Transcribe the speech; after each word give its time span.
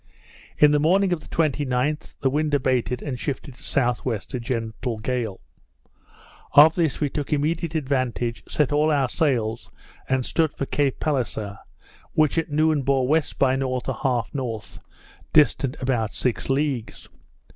In 0.57 0.71
the 0.71 0.79
morning 0.79 1.13
of 1.13 1.19
the 1.19 1.27
29th, 1.27 2.15
the 2.21 2.29
wind 2.31 2.55
abated 2.55 3.03
and 3.03 3.19
shifted 3.19 3.53
to 3.53 3.59
S.W. 3.61 4.19
a 4.33 4.39
gentle 4.39 4.97
gale. 4.97 5.39
Of 6.53 6.73
this 6.73 6.99
we 6.99 7.07
took 7.11 7.31
immediate 7.31 7.75
advantage, 7.75 8.41
set 8.47 8.71
all 8.71 8.89
our 8.89 9.07
sails, 9.09 9.69
and 10.09 10.25
stood 10.25 10.55
for 10.55 10.65
Cape 10.65 10.99
Palliser, 10.99 11.59
which 12.13 12.39
at 12.39 12.49
noon 12.49 12.81
bore 12.81 13.05
W. 13.05 13.21
by 13.37 13.53
N. 13.53 13.59
1/2 13.59 14.29
N., 14.79 14.83
distant 15.33 15.77
about 15.79 16.15
six 16.15 16.49
leagues. 16.49 17.07